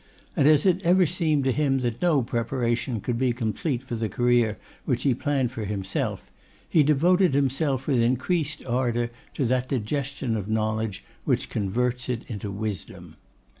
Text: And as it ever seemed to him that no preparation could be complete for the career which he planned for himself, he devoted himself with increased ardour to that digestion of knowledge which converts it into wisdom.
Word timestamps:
And 0.35 0.47
as 0.47 0.65
it 0.65 0.81
ever 0.83 1.05
seemed 1.05 1.43
to 1.43 1.51
him 1.51 1.81
that 1.81 2.01
no 2.01 2.23
preparation 2.23 3.01
could 3.01 3.19
be 3.19 3.33
complete 3.33 3.83
for 3.83 3.93
the 3.93 4.09
career 4.09 4.57
which 4.83 5.03
he 5.03 5.13
planned 5.13 5.51
for 5.51 5.63
himself, 5.63 6.31
he 6.67 6.81
devoted 6.81 7.35
himself 7.35 7.85
with 7.85 8.01
increased 8.01 8.65
ardour 8.65 9.11
to 9.35 9.45
that 9.45 9.69
digestion 9.69 10.35
of 10.35 10.49
knowledge 10.49 11.03
which 11.23 11.51
converts 11.51 12.09
it 12.09 12.23
into 12.27 12.49
wisdom. 12.49 13.15